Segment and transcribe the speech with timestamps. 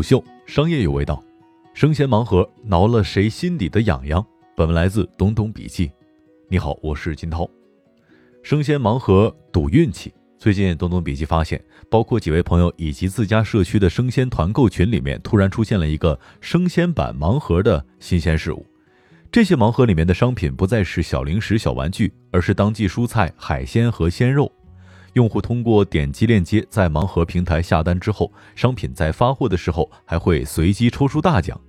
[0.00, 1.22] 虎嗅，商业有味道。
[1.74, 4.26] 生鲜盲盒挠了谁心底的痒痒？
[4.56, 5.90] 本文来自东东笔记。
[6.48, 7.46] 你好，我是金涛。
[8.42, 10.10] 生鲜盲盒赌运气。
[10.38, 18.64] 最近东东笔记发现，包括几位朋友以及自家社区的生鲜团购群里面，突然出现了一个生鲜版盲盒的新鲜事物。
[19.30, 24.50] 这些盲盒里面的商品不再是小零食、小玩具，而是当季蔬菜、海鲜和鲜肉。
[25.14, 31.60] 用户通过点击链接在盲盒平台下单之后，商品在发货的时候还会随机抽出大奖。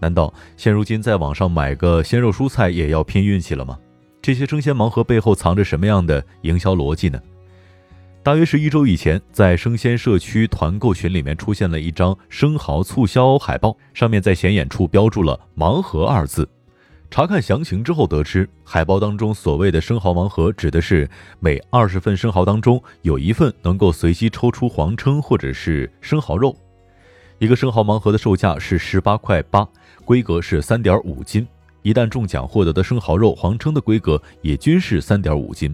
[0.00, 3.78] 难道现如今在网上买个鲜肉蔬菜也要拼运气了吗？
[4.20, 7.20] 这些生鲜盲盒背后藏着什么样的营销逻辑呢？
[8.22, 16.48] 大约是一周以前，在生鲜社区团购群里面出现了一张生蚝促销海报，上面在显眼处标注了“盲盒”二字。
[17.14, 26.52] 查看详情之后，得知海报当中所谓的生蚝盲盒，指的是每二十份生蚝当中有一份能够随机抽出黄蛏或者是生蚝肉。
[27.38, 29.64] 一个生蚝盲盒的售价是十八块八，
[30.04, 31.46] 规格是三点五斤。
[31.82, 35.72] 一旦中奖获得的生蚝肉、黄蛏的规格也均是三点五斤。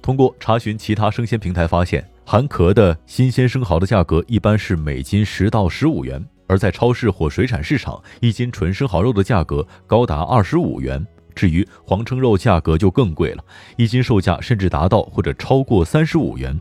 [0.00, 6.26] 通过查询其他生鲜平台发现，含壳的新鲜生蚝的价格一般是每斤十到十五元。
[6.48, 11.06] 而在超市或水产市场，一斤纯生蚝肉的价格高达二十五元。
[11.34, 13.44] 至于黄称肉，价格就更贵了，
[13.76, 16.60] 一斤售价甚至达到或者超过三十五元。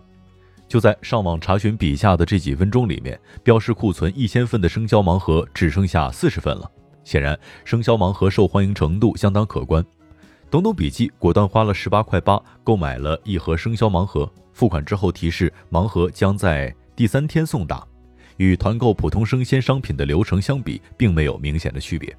[0.68, 6.70] 就在上网查询比价的这几分钟里面，标示库存一千份的生肖盲盒只剩下四十份了。
[7.04, 9.84] 显然，生肖盲盒受欢迎程度相当可观。
[10.52, 17.84] 懂懂笔记果断花了十八块八购买了一盒生肖盲盒，付款之后提示盲盒将在第三天送达。
[18.38, 22.16] 与团购普通生鲜商品的流程相比，并没有明显的区别。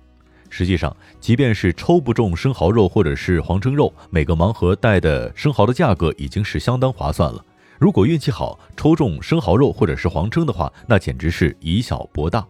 [0.50, 7.44] 实际上，即便是抽不中生蚝肉或者是黄蒸肉，每个盲盒带的生蚝的价格已经是相当划算了。
[7.78, 12.46] 如果运气好抽中生蚝肉或者是黄蛏的话，那简直是以小博大。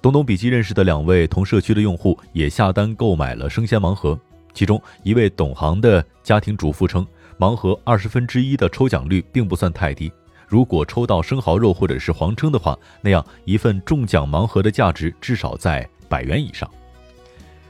[0.00, 4.16] 东东笔记认识的两位同社区的用户也下单购买了生鲜盲盒，
[4.54, 7.04] 其中一位懂行的家庭主妇称，
[7.38, 10.12] 盲盒二十分之一的抽奖率并不算太低。
[10.48, 16.68] 如果抽到生蚝肉或者是黄蛏的话，那样一份中奖盲盒的价值至少在百元以上。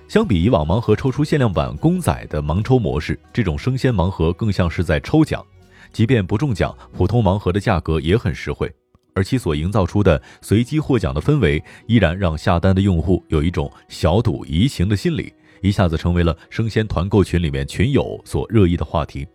[0.06, 5.44] 相比以往盲盒抽出限量版公仔的盲抽模式，这种生鲜盲盒更像是在抽奖。
[5.92, 8.72] 即便不中奖，普通盲盒的价格也很实惠，
[9.12, 19.26] 而其所营造出的随机获奖的氛围，依然让下单的用户有一种小赌怡情的心理，一下子成为了生鲜团购群里面群友所热议的话题。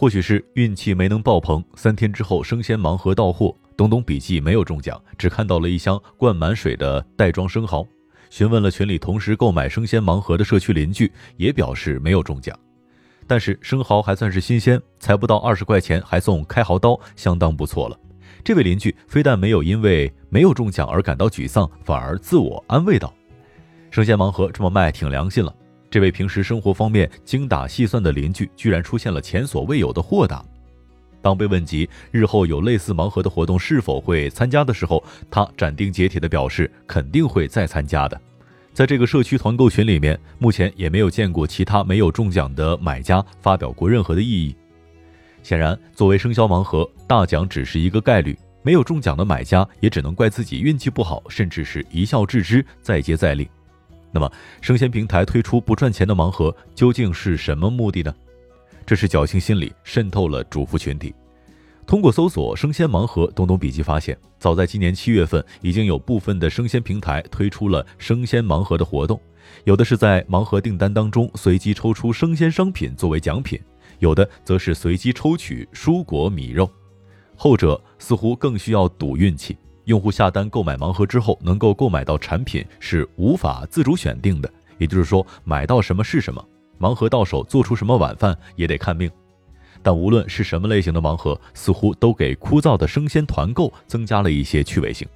[0.00, 7.86] 或许是运气没能爆棚，三天之后生鲜盲盒到货，东东笔记没有中奖，只看到了一箱灌满水的袋装生蚝。
[8.30, 12.58] 询问了群里同时购买生鲜盲盒的社区邻居，也表示没有中奖。
[13.26, 18.00] 但是生蚝还算是新鲜，才不到二十块钱还送开蚝刀，相当不错了。
[18.42, 23.12] 这位邻居非但没有因为没有中奖而感到沮丧，反而自我安慰道
[23.92, 25.54] ：“生鲜盲盒这么卖，挺良心了。”
[25.90, 30.44] 这位平时生活方面精打细算的邻居，居然出现了前所未有的豁达。
[31.20, 38.18] 当被问及日后有类似盲盒的活动是否会参加的时候，他斩钉截铁地表示肯定会再参加的。
[38.72, 44.54] 在这个社区团购群里面，目前也没有见过其他没有中奖的买家发表过任何的异议。
[45.42, 53.50] 显然，作为生肖盲盒，大奖只是一个概率，没有中奖的买家也只能怪自己运气不好，甚至是一笑置之，再接再厉。
[54.12, 58.14] 那么，生鲜平台推出不赚钱的盲盒，究竟是什么目的呢？
[58.84, 61.14] 这是侥幸心理渗透了主妇群体。
[61.86, 69.20] 通过搜索“生鲜盲盒”，东东笔记发现，早在今年七月份，已经有部分的生鲜平台推出了生鲜盲盒的活动。
[69.64, 73.60] 有的是在盲盒订单当中随机抽出生鲜商品作为奖品，
[73.98, 76.70] 有的则是随机抽取蔬果、米肉。
[77.34, 79.56] 后者似乎更需要赌运气。
[79.90, 86.42] 用户下单购买盲盒之后，能够购买到产品是无法自主选定的，也就是说，买到什么是什么。
[86.78, 89.10] 盲盒到手，做出什么晚饭也得看命。
[89.82, 95.08] 但无论是什么类型的盲盒，似乎都给枯燥的生鲜团购增加了一些趣味性。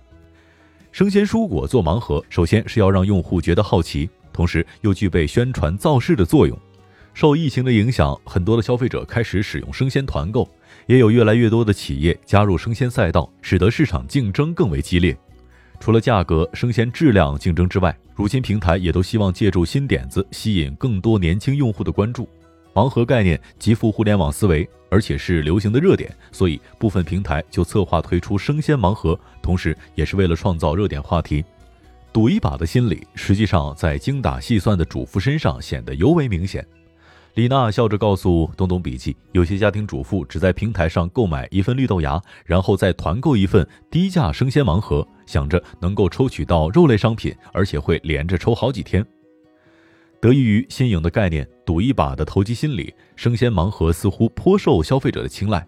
[0.90, 6.58] 生鲜蔬果做盲盒，首先是要让用户觉得好奇，同时又具备宣传造势的作用。
[7.14, 10.48] 受疫情的影响，很多的消费者开始使用生鲜团购。
[10.86, 15.16] 也有越来越多的企业加入生鲜赛道，使得市场竞争更为激烈。
[15.78, 22.28] 除了价格、生鲜质量竞争之外，如今平台也都希望借助新点子，吸引更多年轻用户的关注。
[22.74, 31.44] 盲盒概念极富互联网思维，而且是流行的热点，所以部分平台就策划推出生鲜盲盒，同时也是为了创造热点话题。
[32.12, 36.66] 赌一把的心理，实际上在精打细算的主妇身上显得尤为明显。
[37.34, 49.04] 李娜笑着告诉东东笔记，有些家庭主妇只在平台上购买一份绿豆芽，然后再团购一份低价生鲜盲盒，想着能够抽取到肉类商品，而且会连着抽好几天。
[50.20, 55.66] 得益于新颖的概念，赌一把的投机心理，生鲜盲盒似乎颇受消费者的青睐。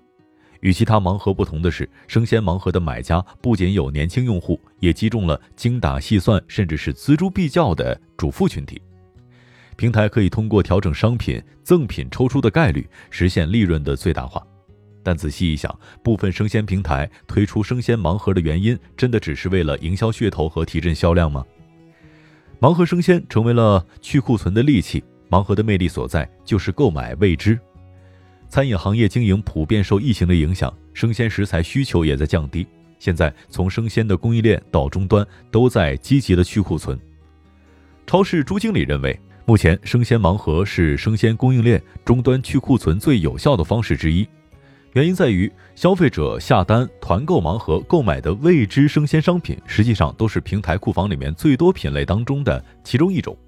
[0.61, 8.81] 与其他盲盒不同的是，生鲜盲盒的买家不仅有年轻用户，也击中了精打细算甚至是锱铢必较的主妇群体。
[9.77, 14.43] 平台可以通过调整商品赠品抽出的概率，实现利润的最大化。
[15.03, 21.45] 但仔细一想，部分生鲜平台推出生鲜盲盒的原因，真的只是为了营销噱头和提振销量吗？
[22.59, 27.59] 盲盒生鲜成为了去库存的利器，盲盒的魅力所在就是购买未知。
[28.49, 32.67] 餐饮行业经营普遍受疫情的影响，生鲜食材需求也在降低。
[32.99, 36.99] 现在从生鲜的供应链到终端，都在积极的去库存。
[38.07, 39.21] 超市朱经理认为。
[39.49, 44.27] 目前，生鲜盲盒是生鲜供应链终端去库存最有效的方式之一。
[44.95, 53.39] 原因在于，消费者下单团购盲盒购买的未知生鲜商品，实际上都是平台库房里面最多品类当中的其中一种。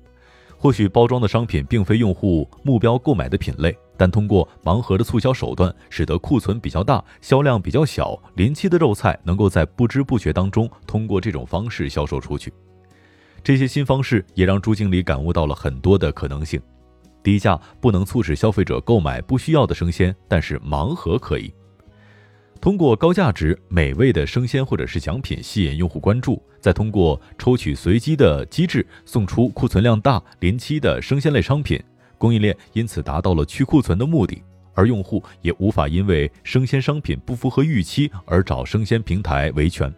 [0.56, 12.52] 或许包装的商品并非用户目标购买的品类，但通过盲盒的促销手段，使得库存比较大、销量比较小、临期的肉菜能够在不知不觉当中通过这种方式销售出去。
[13.42, 16.60] 这些新方式也让朱经理感悟到了很多的可能性。
[17.22, 21.52] 低价不能促使消费者购买不需要的生鲜，但是盲盒可以。
[22.60, 31.80] 通过高价值、美味的生鲜或者是奖品吸引用户关注，再通过抽取随机的机制送出库存量大、临期的生鲜类商品，
[32.16, 34.42] 供应链因此达到了去库存的目的，
[34.74, 39.92] 而用户也无法因为生鲜商品不符合预期而找生鲜平台维权。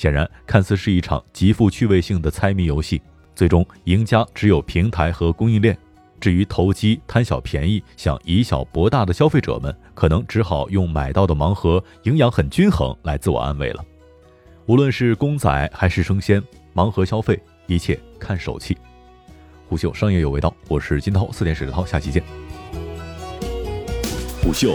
[0.00, 3.02] 显然，看似是一场极富趣味性的猜谜游戏，
[3.34, 5.76] 最终赢家只有平台和供应链。
[6.18, 13.84] 至于投机贪小便宜、想以小博大的消费者们，可能只好用买到的盲盒营养很均衡来自我安慰了。
[14.64, 16.42] 无论是公仔还是生鲜，
[16.74, 18.74] 盲盒消费一切看手气。
[19.68, 22.22] 虎嗅商业有味道，我是金涛，四点水的涛，下期见。
[24.42, 24.74] 虎嗅。